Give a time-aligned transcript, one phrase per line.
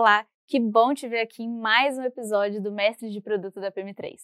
[0.00, 3.70] Olá, que bom te ver aqui em mais um episódio do Mestre de Produto da
[3.70, 4.14] PM3.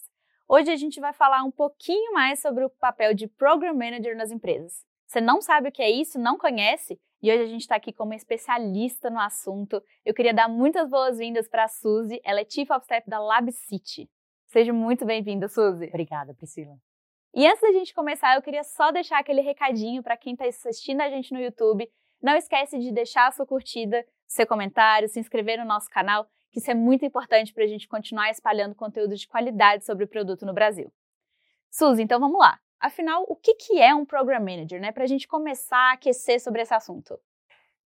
[0.49, 4.31] Hoje a gente vai falar um pouquinho mais sobre o papel de Program Manager nas
[4.31, 4.83] empresas.
[5.05, 6.99] Você não sabe o que é isso, não conhece?
[7.21, 9.79] E hoje a gente está aqui como especialista no assunto.
[10.03, 13.51] Eu queria dar muitas boas-vindas para a Suzy, ela é Chief of Staff da Lab
[13.51, 14.09] City.
[14.47, 15.89] Seja muito bem-vinda, Suzy.
[15.89, 16.75] Obrigada, Priscila.
[17.35, 21.01] E antes da gente começar, eu queria só deixar aquele recadinho para quem está assistindo
[21.01, 21.87] a gente no YouTube.
[22.27, 26.59] Não esquece de deixar a sua curtida, seu comentário, se inscrever no nosso canal, que
[26.59, 30.45] isso é muito importante para a gente continuar espalhando conteúdo de qualidade sobre o produto
[30.45, 30.91] no Brasil.
[31.71, 32.59] Suzy, então vamos lá.
[32.81, 34.91] Afinal, o que, que é um Program Manager, né?
[34.91, 37.17] Para a gente começar a aquecer sobre esse assunto.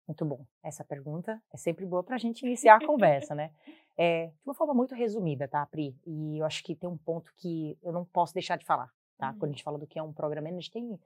[0.08, 0.44] Muito bom.
[0.64, 3.52] Essa pergunta é sempre boa para a gente iniciar a conversa, né?
[3.96, 5.96] É, de uma forma muito resumida, tá, Pri?
[6.04, 8.90] E eu acho que tem um ponto que eu não posso deixar de falar,
[9.20, 9.30] tá?
[9.30, 9.38] Uhum.
[9.38, 11.00] Quando a gente fala do que é um Program Manager, tem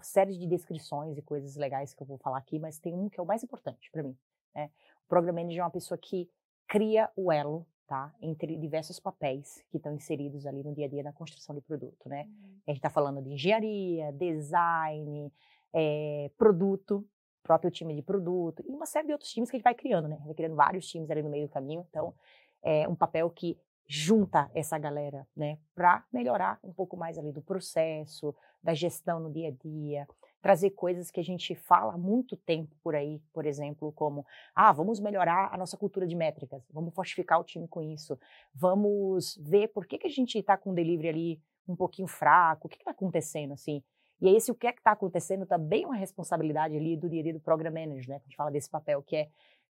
[0.00, 3.20] série de descrições e coisas legais que eu vou falar aqui, mas tem um que
[3.20, 4.16] é o mais importante para mim.
[4.54, 4.70] Né?
[5.04, 6.28] O Program Manager é uma pessoa que
[6.66, 8.14] cria o elo tá?
[8.20, 12.08] entre diversos papéis que estão inseridos ali no dia a dia na construção de produto.
[12.08, 12.24] Né?
[12.24, 12.60] Uhum.
[12.66, 15.30] A gente está falando de engenharia, design,
[15.72, 17.06] é, produto,
[17.42, 20.06] próprio time de produto, e uma série de outros times que a gente vai criando,
[20.06, 20.20] né?
[20.24, 21.84] Vai criando vários times ali no meio do caminho.
[21.90, 22.14] Então,
[22.62, 23.58] é um papel que
[23.94, 29.30] junta essa galera, né, para melhorar um pouco mais ali do processo, da gestão no
[29.30, 30.08] dia a dia,
[30.40, 34.72] trazer coisas que a gente fala há muito tempo por aí, por exemplo, como, ah,
[34.72, 38.18] vamos melhorar a nossa cultura de métricas, vamos fortificar o time com isso,
[38.54, 42.68] vamos ver por que, que a gente está com o delivery ali um pouquinho fraco,
[42.68, 43.84] o que está acontecendo, assim.
[44.22, 47.20] E esse o que é que está acontecendo também é uma responsabilidade ali do dia
[47.20, 49.28] a dia do Program Manager, né, a gente fala desse papel, que é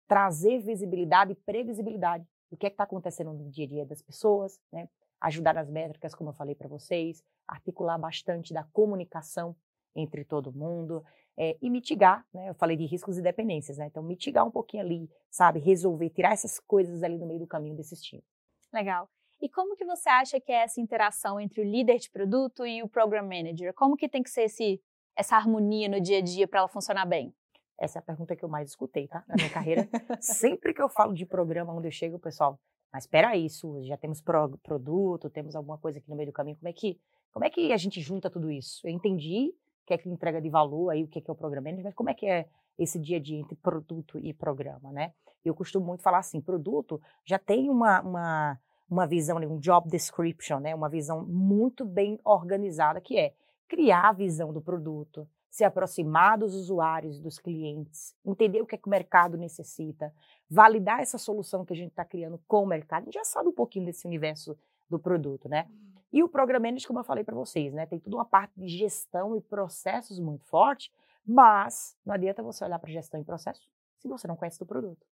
[0.07, 4.59] trazer visibilidade e previsibilidade do que é está acontecendo no dia a dia das pessoas,
[4.71, 4.89] né?
[5.21, 9.55] ajudar nas métricas, como eu falei para vocês, articular bastante da comunicação
[9.95, 11.03] entre todo mundo
[11.37, 12.49] é, e mitigar, né?
[12.49, 13.85] Eu falei de riscos e dependências, né?
[13.85, 17.75] Então mitigar um pouquinho ali, sabe, resolver, tirar essas coisas ali no meio do caminho
[17.75, 18.25] desses times.
[18.73, 19.07] Legal.
[19.39, 22.83] E como que você acha que é essa interação entre o líder de produto e
[22.83, 23.73] o program manager?
[23.73, 24.81] Como que tem que ser esse,
[25.15, 27.33] essa harmonia no dia a dia para ela funcionar bem?
[27.81, 29.23] Essa é a pergunta que eu mais escutei, tá?
[29.27, 29.89] Na minha carreira.
[30.21, 32.59] Sempre que eu falo de programa onde eu chego, o pessoal,
[32.93, 36.57] mas espera isso, já temos pro, produto, temos alguma coisa aqui no meio do caminho,
[36.57, 36.99] como é que,
[37.33, 38.85] como é que a gente junta tudo isso?
[38.85, 39.51] Eu entendi
[39.83, 41.69] o que é que entrega de valor aí, o que é que é o programa
[41.83, 42.47] mas como é que é
[42.77, 45.11] esse dia a dia entre produto e programa, né?
[45.43, 50.59] Eu costumo muito falar assim, produto já tem uma, uma, uma visão, um job description,
[50.59, 50.75] né?
[50.75, 53.33] Uma visão muito bem organizada que é
[53.67, 58.77] criar a visão do produto, se aproximar dos usuários, dos clientes, entender o que, é
[58.77, 60.13] que o mercado necessita,
[60.49, 63.03] validar essa solução que a gente está criando com o mercado.
[63.03, 64.57] A gente já sabe um pouquinho desse universo
[64.89, 65.67] do produto, né?
[65.69, 65.91] Uhum.
[66.13, 67.85] E o Program Manager, como eu falei para vocês, né?
[67.85, 70.89] Tem toda uma parte de gestão e processos muito forte,
[71.25, 73.69] mas não adianta você olhar para gestão e processo
[73.99, 75.05] se você não conhece do produto.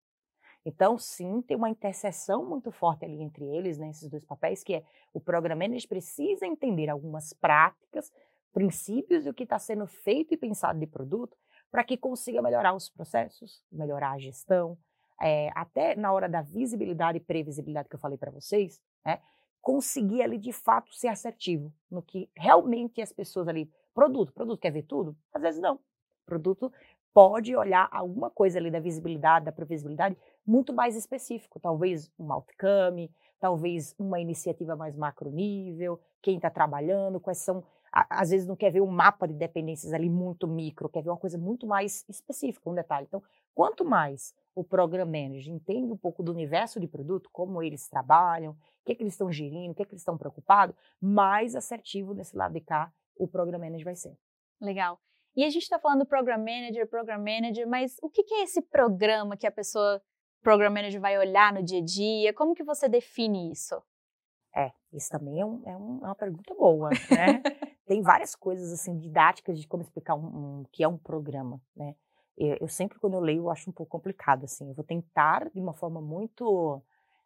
[0.65, 4.75] Então, sim, tem uma interseção muito forte ali entre eles, né, esses dois papéis, que
[4.75, 8.13] é o Program Manager precisa entender algumas práticas
[8.53, 11.37] princípios e o que está sendo feito e pensado de produto
[11.71, 14.79] para que consiga melhorar os processos, melhorar a gestão,
[15.21, 19.21] é, até na hora da visibilidade e previsibilidade que eu falei para vocês, né,
[19.61, 24.71] conseguir ali de fato ser assertivo no que realmente as pessoas ali, produto, produto quer
[24.71, 25.17] ver tudo?
[25.33, 25.79] Às vezes não.
[26.25, 26.73] Produto
[27.13, 30.17] pode olhar alguma coisa ali da visibilidade, da previsibilidade
[30.47, 33.11] muito mais específico, talvez um outcome,
[33.41, 38.71] talvez uma iniciativa mais macro nível, quem está trabalhando, quais são às vezes não quer
[38.71, 42.69] ver um mapa de dependências ali muito micro, quer ver uma coisa muito mais específica,
[42.69, 43.07] um detalhe.
[43.07, 43.23] Então,
[43.55, 48.53] quanto mais o Program Manager entende um pouco do universo de produto, como eles trabalham,
[48.53, 51.55] o que, é que eles estão gerindo, o que, é que eles estão preocupados, mais
[51.55, 54.17] assertivo nesse lado de cá o Program Manager vai ser.
[54.61, 54.99] Legal.
[55.37, 58.63] E a gente está falando Program Manager, Program Manager, mas o que, que é esse
[58.63, 60.03] programa que a pessoa,
[60.43, 62.33] Program Manager, vai olhar no dia a dia?
[62.33, 63.81] Como que você define isso?
[64.59, 66.97] É, isso também é, um, é, um, é uma pergunta boa, né?
[67.87, 70.27] Tem várias coisas, assim, didáticas de como explicar um,
[70.61, 71.95] um que é um programa, né?
[72.37, 74.69] Eu, eu, sempre, quando eu leio, eu acho um pouco complicado, assim.
[74.69, 76.83] Eu vou tentar, de uma forma muito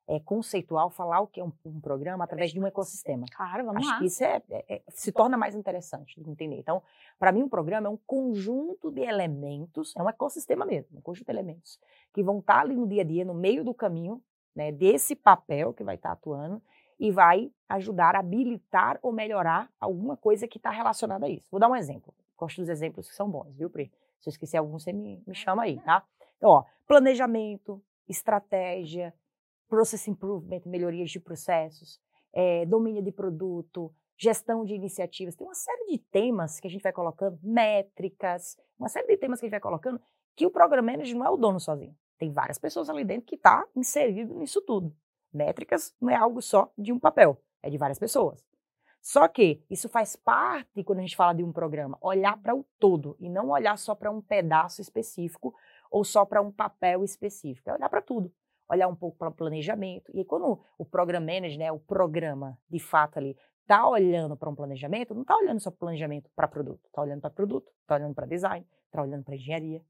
[0.06, 3.26] é, conceitual, falar o que é um, um, programa através de um ecossistema.
[3.34, 3.99] Claro, vamos acho lá.
[3.99, 6.56] Que isso é, é, é, se torna mais interessante de entender.
[6.56, 6.82] Então,
[7.19, 11.26] para mim, um programa é um conjunto de elementos, é um ecossistema mesmo, um conjunto
[11.26, 11.79] de elementos
[12.12, 14.23] que vão estar ali no dia a dia, no meio do caminho,
[14.55, 16.62] né, desse papel que vai estar atuando,
[17.02, 21.49] e vai ajudar a habilitar ou melhorar alguma coisa que está relacionada a isso.
[21.50, 22.14] Vou dar um exemplo.
[22.38, 23.90] Gosto dos exemplos que são bons, viu, Pri?
[24.20, 26.06] Se eu esquecer algum, você me, me chama aí, tá?
[26.37, 29.12] Então, ó, planejamento, estratégia,
[29.69, 32.00] process improvement, melhorias de processos,
[32.32, 35.34] é, domínio de produto, gestão de iniciativas.
[35.34, 39.40] Tem uma série de temas que a gente vai colocando, métricas, uma série de temas
[39.40, 40.00] que a gente vai colocando,
[40.37, 41.96] que o Program Manager não é o dono sozinho.
[42.16, 44.94] tem várias pessoas ali dentro que está inserido nisso tudo.
[45.32, 48.44] Métricas não é algo só de um papel, é de várias pessoas.
[49.02, 52.64] Só que isso faz parte, quando a gente fala de um programa, olhar para o
[52.79, 55.52] todo e não olhar só para um pedaço específico
[55.90, 57.69] ou só para um papel específico.
[57.69, 58.32] É olhar para tudo.
[58.69, 60.11] Olhar um pouco para o planejamento.
[60.14, 64.55] E quando o program manager, né, o programa, de fato ali, está olhando para um
[64.55, 66.87] planejamento, não está olhando só para planejamento para produto.
[66.87, 69.82] Está olhando para produto, está olhando para design, está olhando para engenharia.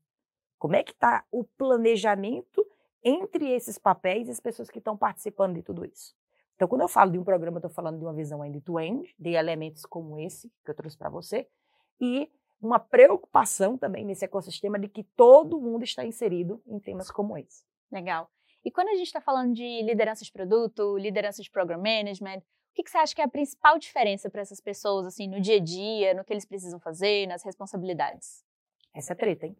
[0.58, 2.66] Como é que está o planejamento
[3.02, 6.14] entre esses papéis e as pessoas que estão participando de tudo isso?
[6.54, 9.30] Então, quando eu falo de um programa, eu estou falando de uma visão end-to-end, de
[9.30, 11.48] elementos como esse que eu trouxe para você,
[12.00, 17.36] e uma preocupação também nesse ecossistema de que todo mundo está inserido em temas como
[17.36, 17.64] esse.
[17.90, 18.30] Legal.
[18.64, 22.74] E quando a gente está falando de liderança de produto, liderança de program management, o
[22.74, 25.56] que, que você acha que é a principal diferença para essas pessoas, assim, no dia
[25.56, 28.44] a dia, no que eles precisam fazer, nas responsabilidades?
[28.94, 29.56] Essa é treta, hein?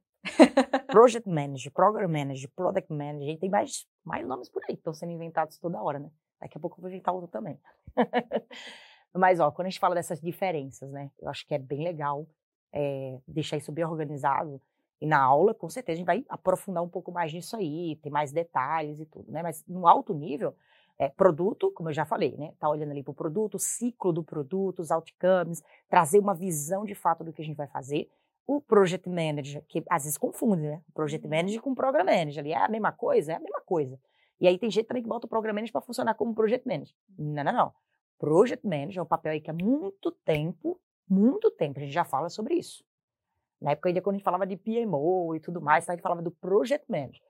[0.88, 5.58] Project Manager, Program Manager, Product Manager, tem mais, mais nomes por aí estão sendo inventados
[5.58, 6.10] toda hora, né?
[6.40, 7.58] Daqui a pouco eu vou inventar outro também.
[9.14, 12.26] Mas, ó, quando a gente fala dessas diferenças, né, eu acho que é bem legal
[12.72, 14.60] é, deixar isso bem organizado.
[15.00, 18.10] E na aula, com certeza, a gente vai aprofundar um pouco mais nisso aí, ter
[18.10, 19.42] mais detalhes e tudo, né?
[19.42, 20.54] Mas no alto nível,
[20.98, 22.52] é, produto, como eu já falei, né?
[22.58, 26.94] Tá olhando ali para o produto, ciclo do produto, os outcomes, trazer uma visão de
[26.94, 28.08] fato do que a gente vai fazer.
[28.46, 30.82] O project manager, que às vezes confunde, né?
[30.88, 31.34] O project uhum.
[31.34, 32.40] manager com o program manager.
[32.40, 33.32] Ali é a mesma coisa?
[33.32, 33.98] É a mesma coisa.
[34.42, 36.96] E aí tem gente também que bota o Program Manager para funcionar como Project Manager.
[37.16, 37.72] Não, não, não.
[38.18, 42.02] Project Manager é um papel aí que há muito tempo, muito tempo, a gente já
[42.02, 42.84] fala sobre isso.
[43.60, 46.20] Na época ainda quando a gente falava de PMO e tudo mais, a gente falava
[46.20, 47.22] do Project Manager.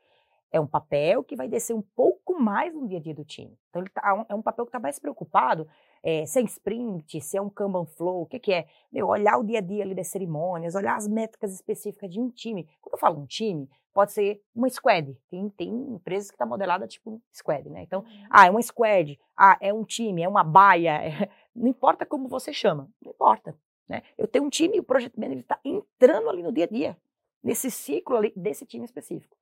[0.50, 3.59] É um papel que vai descer um pouco mais no dia a dia do time.
[3.69, 5.69] Então, ele tá, é um papel que está mais preocupado
[6.02, 8.66] é, se é sprint, se é um Kanban flow, o que, que é?
[8.90, 12.28] Meu, olhar o dia a dia ali das cerimônias, olhar as métricas específicas de um
[12.28, 12.69] time.
[12.81, 15.16] Quando eu falo um time, pode ser uma squad.
[15.31, 17.82] Tem, tem empresas que estão tá modelada tipo squad, né?
[17.82, 18.26] Então, uhum.
[18.31, 21.31] ah, é uma squad, ah, é um time, é uma baia, é...
[21.54, 23.56] não importa como você chama, não importa.
[23.88, 24.02] Né?
[24.16, 26.96] Eu tenho um time e o Project Manager está entrando ali no dia a dia,
[27.43, 29.37] nesse ciclo ali desse time específico.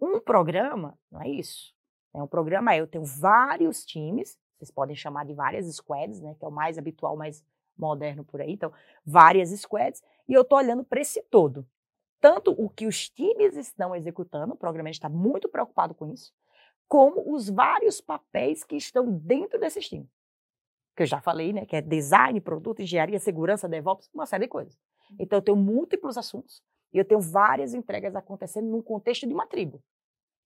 [0.00, 1.74] Um programa, não é isso.
[2.14, 6.34] É um programa, eu tenho vários times, vocês podem chamar de várias squads, né?
[6.38, 7.44] Que é o mais habitual, mais
[7.76, 8.52] moderno por aí.
[8.52, 8.72] Então,
[9.04, 11.66] várias squads, e eu estou olhando para esse todo
[12.22, 16.32] tanto o que os times estão executando, o programa está muito preocupado com isso,
[16.86, 20.08] como os vários papéis que estão dentro desses times.
[20.96, 21.66] Que eu já falei, né?
[21.66, 24.78] Que é design, produto, engenharia, segurança, DevOps, uma série de coisas.
[25.18, 26.62] Então, eu tenho múltiplos assuntos
[26.92, 29.82] e eu tenho várias entregas acontecendo num contexto de uma tribo.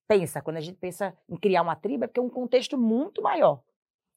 [0.08, 3.20] Pensa, quando a gente pensa em criar uma tribo, é porque é um contexto muito
[3.20, 3.60] maior.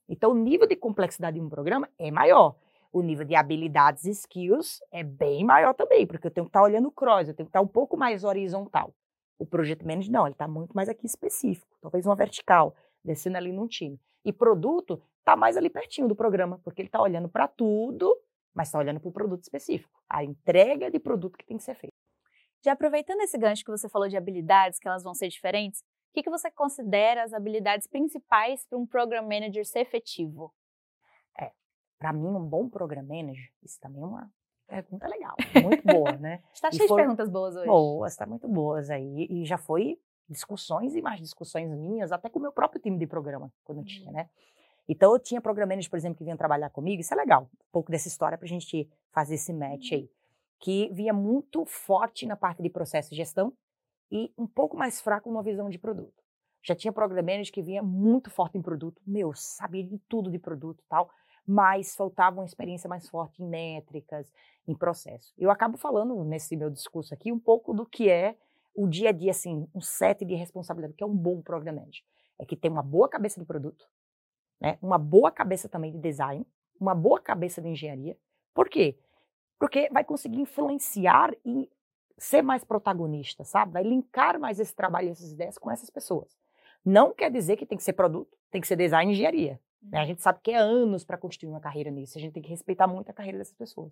[0.09, 2.55] Então, o nível de complexidade de um programa é maior
[2.91, 6.61] o nível de habilidades e skills é bem maior também, porque eu tenho que estar
[6.61, 8.93] tá olhando o cross, eu tenho que estar tá um pouco mais horizontal.
[9.37, 13.51] O Project Manager não, ele está muito mais aqui específico, talvez uma vertical, descendo ali
[13.51, 13.99] num time.
[14.25, 18.13] E produto está mais ali pertinho do programa, porque ele está olhando para tudo,
[18.53, 21.75] mas está olhando para o produto específico, a entrega de produto que tem que ser
[21.75, 21.95] feita.
[22.65, 26.13] Já aproveitando esse gancho que você falou de habilidades, que elas vão ser diferentes, o
[26.13, 30.53] que, que você considera as habilidades principais para um Program Manager ser efetivo?
[31.99, 34.31] Para mim, um bom program manager, isso também é uma
[34.65, 36.41] pergunta legal, muito boa, né?
[36.53, 37.67] Está cheio de perguntas boas hoje.
[37.67, 39.27] Boas, está muito boas aí.
[39.29, 39.99] E já foi
[40.29, 43.83] discussões e mais discussões minhas, até com o meu próprio time de programa, quando eu
[43.83, 44.13] tinha, uhum.
[44.13, 44.29] né?
[44.87, 47.91] Então, eu tinha programadores, por exemplo, que vinham trabalhar comigo, isso é legal, um pouco
[47.91, 50.09] dessa história para a gente fazer esse match aí,
[50.57, 53.51] que vinha muito forte na parte de processo de gestão
[54.11, 56.23] e um pouco mais fraco na visão de produto.
[56.61, 60.81] Já tinha programadores que vinha muito forte em produto, meu, sabia de tudo de produto
[60.81, 61.09] e tal,
[61.47, 64.31] mas faltava uma experiência mais forte em métricas,
[64.67, 65.33] em processo.
[65.37, 68.37] Eu acabo falando nesse meu discurso aqui um pouco do que é
[68.75, 72.03] o dia a dia, assim, um set de responsabilidade, que é um bom program manager.
[72.37, 73.85] É que tem uma boa cabeça de produto,
[74.61, 74.77] né?
[74.81, 76.45] uma boa cabeça também de design,
[76.79, 78.17] uma boa cabeça de engenharia.
[78.53, 78.97] Por quê?
[79.59, 81.69] Porque vai conseguir influenciar e
[82.19, 83.73] ser mais protagonista, sabe?
[83.73, 86.37] Vai linkar mais esse trabalho e essas ideias com essas pessoas.
[86.85, 89.59] Não quer dizer que tem que ser produto, tem que ser design e engenharia.
[89.81, 89.99] Né?
[89.99, 92.17] A gente sabe que é anos para construir uma carreira nisso.
[92.17, 93.91] A gente tem que respeitar muito a carreira dessas pessoas.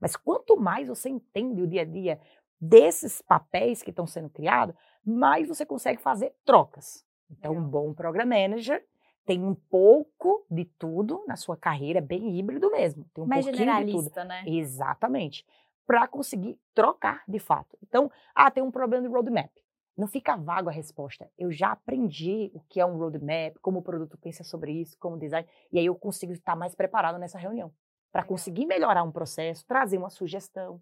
[0.00, 2.20] Mas quanto mais você entende o dia a dia
[2.60, 7.04] desses papéis que estão sendo criados, mais você consegue fazer trocas.
[7.30, 8.84] Então, um bom program manager
[9.24, 13.04] tem um pouco de tudo na sua carreira, bem híbrido mesmo.
[13.12, 14.24] Tem um Mais pouquinho generalista, de tudo.
[14.26, 14.42] né?
[14.46, 15.46] Exatamente.
[15.88, 17.78] Para conseguir trocar de fato.
[17.82, 19.50] Então, ah, tem um problema de roadmap.
[19.96, 21.28] Não fica vago a resposta.
[21.36, 25.18] Eu já aprendi o que é um roadmap, como o produto pensa sobre isso, como
[25.18, 27.72] design, e aí eu consigo estar mais preparado nessa reunião
[28.12, 30.80] para conseguir melhorar um processo, trazer uma sugestão,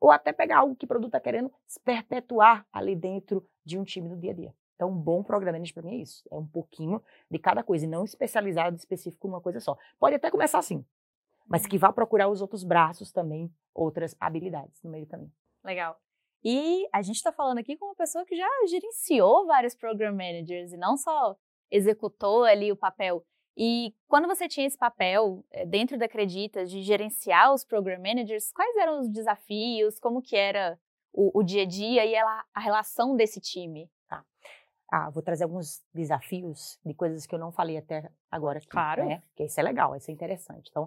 [0.00, 1.52] ou até pegar algo que o produto está querendo
[1.84, 4.54] perpetuar ali dentro de um time no dia a dia.
[4.76, 6.22] Então, um bom program manager para mim é isso.
[6.30, 9.76] É um pouquinho de cada coisa e não especializado específico em uma coisa só.
[9.98, 10.84] Pode até começar assim,
[11.46, 15.32] mas que vá procurar os outros braços também, outras habilidades no meio do caminho.
[15.64, 15.96] Legal.
[16.44, 20.72] E a gente está falando aqui com uma pessoa que já gerenciou vários program managers
[20.72, 21.36] e não só
[21.70, 23.24] executou ali o papel.
[23.56, 28.52] E quando você tinha esse papel eh, dentro da Acredita de gerenciar os program managers,
[28.52, 29.98] quais eram os desafios?
[29.98, 30.78] Como que era
[31.12, 33.90] o, o dia a dia e ela, a relação desse time?
[34.08, 34.22] Tá.
[34.92, 38.68] Ah, vou trazer alguns desafios de coisas que eu não falei até agora aqui.
[38.68, 39.06] Claro.
[39.06, 39.22] Né?
[39.28, 40.68] Porque isso é legal, isso é interessante.
[40.70, 40.86] Então,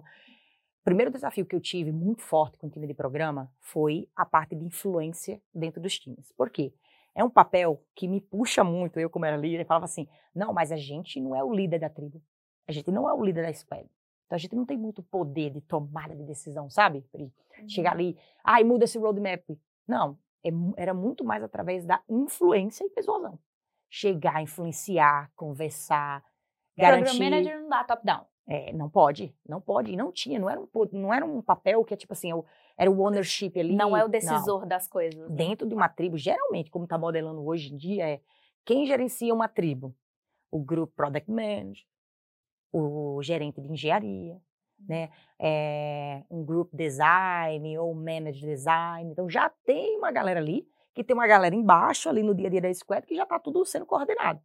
[0.80, 4.24] o primeiro desafio que eu tive muito forte com o time de programa foi a
[4.24, 6.32] parte de influência dentro dos times.
[6.32, 6.72] Por quê?
[7.14, 10.72] É um papel que me puxa muito, eu como era líder, falava assim, não, mas
[10.72, 12.22] a gente não é o líder da tribo,
[12.66, 13.86] a gente não é o líder da squad.
[14.24, 17.04] Então a gente não tem muito poder de tomada de decisão, sabe?
[17.12, 17.30] Uhum.
[17.68, 19.44] Chegar ali, ai, muda esse roadmap.
[19.86, 23.38] Não, é, era muito mais através da influência e persuasão.
[23.90, 26.24] Chegar, influenciar, conversar,
[26.78, 27.18] garantir...
[27.18, 28.24] Program manager não dá top-down.
[28.52, 31.94] É, não pode, não pode, não tinha, não era um, não era um papel que
[31.94, 32.30] é tipo assim,
[32.76, 33.76] era o ownership ali.
[33.76, 34.66] Não é o decisor não.
[34.66, 35.14] das coisas.
[35.14, 35.36] Né?
[35.36, 38.20] Dentro de uma tribo, geralmente, como está modelando hoje em dia, é
[38.64, 39.94] quem gerencia uma tribo?
[40.50, 41.86] O grupo Product Manager,
[42.72, 44.36] o gerente de engenharia,
[44.80, 45.10] né?
[45.38, 49.12] É, um grupo design ou manager design.
[49.12, 52.50] Então já tem uma galera ali, que tem uma galera embaixo ali no dia a
[52.50, 54.40] dia da squad que já está tudo sendo coordenado.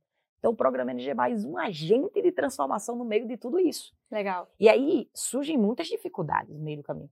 [0.45, 3.91] Então, o Programa Manager é mais um agente de transformação no meio de tudo isso.
[4.11, 4.47] Legal.
[4.59, 7.09] E aí surgem muitas dificuldades no meio do caminho.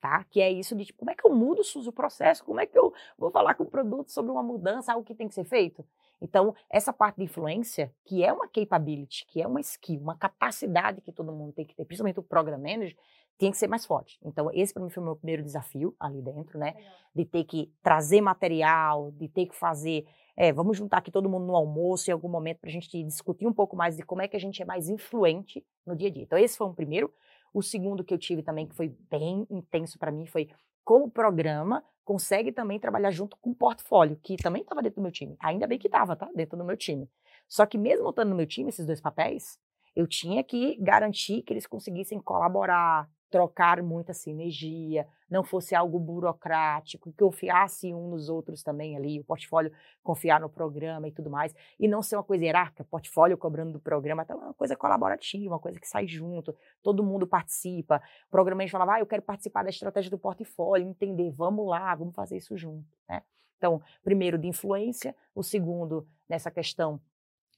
[0.00, 0.22] Tá?
[0.30, 2.44] Que é isso de tipo, como é que eu mudo o processo?
[2.44, 5.26] Como é que eu vou falar com o produto sobre uma mudança, algo que tem
[5.26, 5.84] que ser feito?
[6.22, 11.00] Então, essa parte de influência, que é uma capability, que é uma skill, uma capacidade
[11.00, 12.96] que todo mundo tem que ter, principalmente o Program Manager,
[13.40, 14.18] tem que ser mais forte.
[14.22, 16.74] Então, esse para mim foi o meu primeiro desafio ali dentro, né?
[16.76, 16.92] Legal.
[17.14, 20.06] De ter que trazer material, de ter que fazer
[20.36, 23.46] é, vamos juntar aqui todo mundo no almoço em algum momento para a gente discutir
[23.46, 26.10] um pouco mais de como é que a gente é mais influente no dia a
[26.10, 26.22] dia.
[26.22, 27.12] Então, esse foi um primeiro.
[27.52, 30.48] O segundo que eu tive também, que foi bem intenso para mim, foi
[30.82, 35.02] como o programa consegue também trabalhar junto com o portfólio, que também estava dentro do
[35.02, 35.36] meu time.
[35.40, 36.26] Ainda bem que estava, tá?
[36.34, 37.06] Dentro do meu time.
[37.46, 39.58] Só que mesmo estando no meu time, esses dois papéis,
[39.94, 47.10] eu tinha que garantir que eles conseguissem colaborar, trocar muita sinergia, não fosse algo burocrático,
[47.12, 49.72] que confiasse um nos outros também ali, o portfólio
[50.02, 53.80] confiar no programa e tudo mais, e não ser uma coisa hierárquica, portfólio cobrando do
[53.80, 58.02] programa, então é uma coisa colaborativa, uma coisa que sai junto, todo mundo participa.
[58.26, 61.66] O programa a gente falava, ah, eu quero participar da estratégia do portfólio, entender, vamos
[61.68, 63.22] lá, vamos fazer isso junto, né?
[63.56, 66.98] Então, primeiro de influência, o segundo nessa questão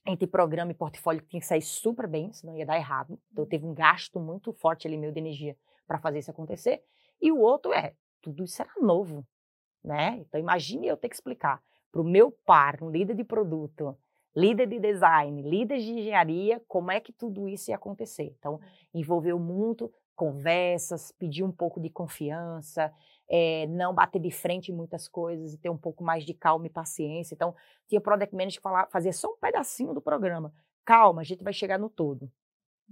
[0.05, 3.19] entre programa e portfólio que tinha que sair super bem, senão ia dar errado.
[3.31, 5.55] Então, teve um gasto muito forte ali meu de energia
[5.87, 6.83] para fazer isso acontecer.
[7.21, 9.25] E o outro é, tudo isso era novo,
[9.83, 10.17] né?
[10.19, 13.97] Então, imagine eu ter que explicar para o meu par, um líder de produto,
[14.35, 18.33] líder de design, líder de engenharia, como é que tudo isso ia acontecer.
[18.37, 18.59] Então,
[18.93, 22.93] envolveu muito conversas, pedir um pouco de confiança,
[23.29, 26.67] é, não bater de frente em muitas coisas e ter um pouco mais de calma
[26.67, 27.33] e paciência.
[27.33, 27.55] Então,
[27.87, 30.53] tinha Product Manager que falava, fazia só um pedacinho do programa.
[30.85, 32.31] Calma, a gente vai chegar no todo.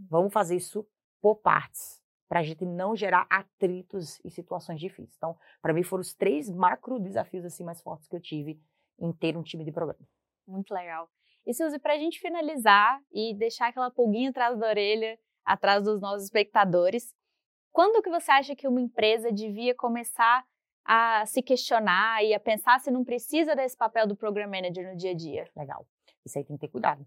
[0.09, 0.87] Vamos fazer isso
[1.21, 5.15] por partes, para a gente não gerar atritos e situações difíceis.
[5.17, 8.59] Então, para mim, foram os três macro desafios assim mais fortes que eu tive
[8.97, 10.07] em ter um time de programa.
[10.47, 11.09] Muito legal.
[11.45, 15.99] E Suzy, para a gente finalizar e deixar aquela pulguinha atrás da orelha, atrás dos
[15.99, 17.13] nossos espectadores,
[17.71, 20.43] quando que você acha que uma empresa devia começar
[20.83, 24.97] a se questionar e a pensar se não precisa desse papel do Program Manager no
[24.97, 25.49] dia a dia?
[25.55, 25.85] Legal.
[26.25, 27.05] Isso aí tem que ter cuidado.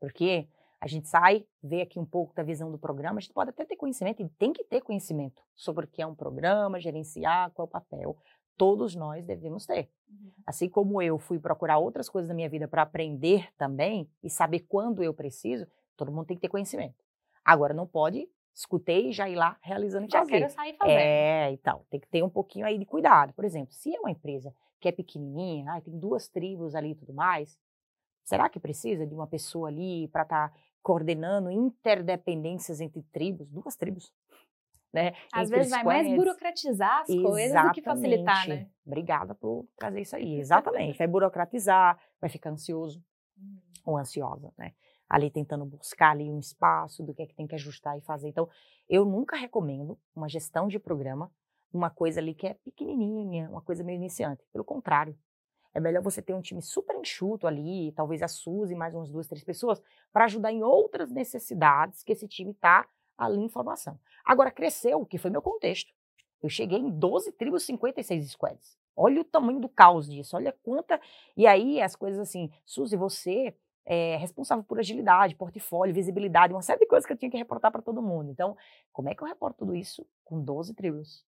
[0.00, 0.48] Porque
[0.80, 3.64] a gente sai, vê aqui um pouco da visão do programa, a gente pode até
[3.64, 7.66] ter conhecimento e tem que ter conhecimento sobre o que é um programa, gerenciar, qual
[7.66, 8.16] é o papel.
[8.56, 9.90] Todos nós devemos ter.
[10.08, 10.32] Uhum.
[10.46, 14.60] Assim como eu fui procurar outras coisas na minha vida para aprender também e saber
[14.60, 17.07] quando eu preciso, todo mundo tem que ter conhecimento.
[17.48, 18.28] Agora, não pode
[18.58, 20.32] escutei e já ir lá realizando e já fazer.
[20.32, 20.98] quero sair fazendo.
[20.98, 23.32] É, então, tem que ter um pouquinho aí de cuidado.
[23.32, 26.94] Por exemplo, se é uma empresa que é pequenininha, ah, tem duas tribos ali e
[26.94, 27.56] tudo mais,
[28.24, 33.76] será que precisa de uma pessoa ali para estar tá coordenando interdependências entre tribos, duas
[33.76, 34.12] tribos?
[34.92, 35.12] Né?
[35.32, 37.30] Às vezes vai mais burocratizar as Exatamente.
[37.30, 38.68] coisas do que facilitar, né?
[38.86, 40.40] Obrigada por trazer isso aí.
[40.40, 40.96] Exatamente.
[40.96, 43.04] Vai burocratizar, vai ficar ansioso
[43.38, 43.58] hum.
[43.84, 44.72] ou ansiosa, né?
[45.08, 48.28] Ali tentando buscar ali um espaço do que é que tem que ajustar e fazer.
[48.28, 48.48] Então,
[48.88, 51.30] eu nunca recomendo uma gestão de programa
[51.72, 54.42] uma coisa ali que é pequenininha, uma coisa meio iniciante.
[54.52, 55.16] Pelo contrário,
[55.74, 59.26] é melhor você ter um time super enxuto ali, talvez a Suzy mais umas duas,
[59.26, 62.86] três pessoas, para ajudar em outras necessidades que esse time está
[63.16, 63.98] ali em formação.
[64.24, 65.92] Agora, cresceu, que foi meu contexto.
[66.42, 68.78] Eu cheguei em 12 tribos, 56 squads.
[68.96, 71.00] Olha o tamanho do caos disso, olha quanta.
[71.36, 73.54] E aí as coisas assim, Suzy, você
[73.90, 77.72] é responsável por agilidade, portfólio, visibilidade, uma série de coisas que eu tinha que reportar
[77.72, 78.30] para todo mundo.
[78.30, 78.54] Então,
[78.92, 81.24] como é que eu reporto tudo isso com 12 tribos?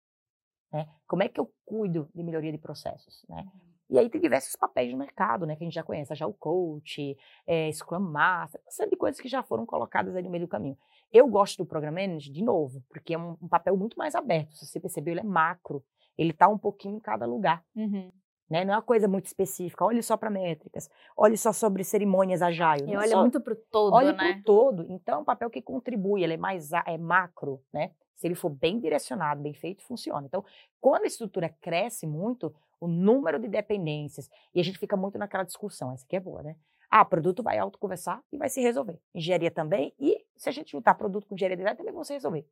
[0.72, 0.88] Né?
[1.06, 3.26] Como é que eu cuido de melhoria de processos?
[3.28, 3.46] Né?
[3.90, 6.34] E aí tem diversos papéis no mercado, né, que a gente já conhece, já o
[6.34, 10.46] coach, é, Scrum Master, uma série de coisas que já foram colocadas aí no meio
[10.46, 10.78] do caminho.
[11.12, 14.56] Eu gosto do Program Manager, de novo, porque é um, um papel muito mais aberto.
[14.56, 15.84] Se você percebeu, ele é macro.
[16.18, 17.64] Ele está um pouquinho em cada lugar.
[17.76, 18.12] Uhum.
[18.50, 18.64] Né?
[18.64, 19.84] Não é uma coisa muito específica.
[19.84, 20.90] Olhe só para métricas.
[21.18, 22.92] Olhe só sobre cerimônias agile.
[22.92, 23.22] E olha só...
[23.22, 24.14] muito para o todo, olhe né?
[24.14, 24.86] para o todo.
[24.90, 26.24] Então, é um papel que contribui.
[26.24, 27.92] Ele é mais é macro, né?
[28.16, 30.25] Se ele for bem direcionado, bem feito, funciona.
[30.25, 30.44] Então,
[30.80, 35.44] quando a estrutura cresce muito, o número de dependências, e a gente fica muito naquela
[35.44, 36.56] discussão, essa aqui é boa, né?
[36.90, 39.00] Ah, produto vai autoconversar e vai se resolver.
[39.14, 42.48] Engenharia também, e se a gente juntar produto com engenharia design, também vão se resolver.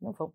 [0.00, 0.32] Não vão.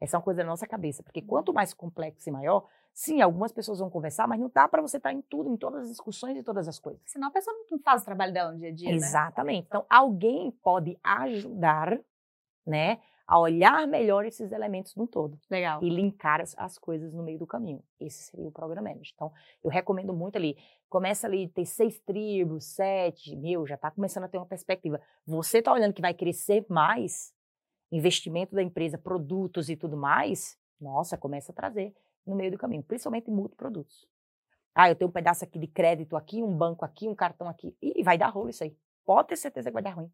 [0.00, 3.52] Essa é uma coisa da nossa cabeça, porque quanto mais complexo e maior, sim, algumas
[3.52, 6.38] pessoas vão conversar, mas não dá para você estar em tudo, em todas as discussões
[6.38, 7.02] e todas as coisas.
[7.04, 9.64] Senão a pessoa não faz o trabalho dela no dia a dia, Exatamente.
[9.64, 9.66] Né?
[9.68, 12.00] Então, alguém pode ajudar,
[12.66, 12.98] né,
[13.30, 15.38] a olhar melhor esses elementos no todo.
[15.48, 15.80] Legal.
[15.84, 17.80] E linkar as, as, coisas no meio do caminho.
[18.00, 19.12] Esse seria o Program Manager.
[19.14, 20.56] Então, eu recomendo muito ali.
[20.88, 25.00] Começa ali, ter seis tribos, sete, meu, já está começando a ter uma perspectiva.
[25.24, 27.32] Você está olhando que vai crescer mais,
[27.90, 31.94] investimento da empresa, produtos e tudo mais, nossa, começa a trazer
[32.26, 34.08] no meio do caminho, principalmente multiprodutos.
[34.74, 37.76] Ah, eu tenho um pedaço aqui de crédito aqui, um banco aqui, um cartão aqui,
[37.82, 38.76] e vai dar rolo isso aí.
[39.04, 40.10] Pode ter certeza que vai dar ruim.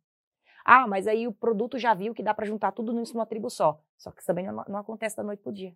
[0.64, 3.48] Ah, mas aí o produto já viu que dá para juntar tudo nisso numa tribo
[3.48, 3.80] só.
[3.96, 5.72] Só que isso também não, não acontece da noite pro dia.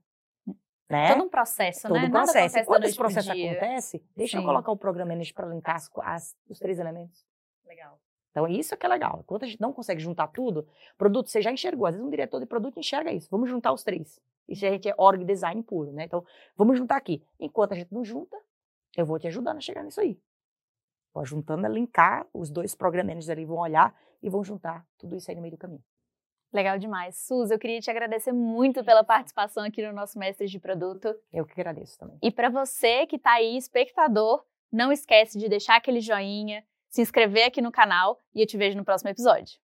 [0.89, 1.15] Né?
[1.15, 2.07] Todo um processo, Todo né?
[2.07, 2.57] um processo.
[2.57, 4.43] Nada Quando esse processo acontece, deixa Sim.
[4.43, 7.25] eu colocar o programa manager para linkar as, as, os três elementos.
[7.65, 8.01] Legal.
[8.31, 9.21] Então, isso é que é legal.
[9.23, 11.87] Enquanto a gente não consegue juntar tudo, produto, você já enxergou.
[11.87, 13.29] Às vezes, um diretor de produto enxerga isso.
[13.31, 14.21] Vamos juntar os três.
[14.49, 16.05] Isso a gente é org design puro, né?
[16.05, 16.25] Então,
[16.57, 17.23] vamos juntar aqui.
[17.39, 18.37] Enquanto a gente não junta,
[18.97, 20.19] eu vou te ajudando a chegar nisso aí.
[21.13, 25.31] Vou juntando a linkar, os dois programas ali vão olhar e vão juntar tudo isso
[25.31, 25.83] aí no meio do caminho.
[26.53, 27.17] Legal demais.
[27.17, 31.15] Suzy, eu queria te agradecer muito pela participação aqui no nosso Mestre de Produto.
[31.33, 32.19] Eu que agradeço também.
[32.21, 37.47] E para você que está aí, espectador, não esquece de deixar aquele joinha, se inscrever
[37.47, 39.59] aqui no canal e eu te vejo no próximo episódio.